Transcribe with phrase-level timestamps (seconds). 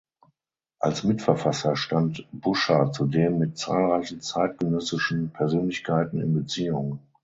[0.79, 6.97] Als Mitverfasser stand Buscher zudem mit zahlreichen zeitgenössischen Persönlichkeiten in Beziehung.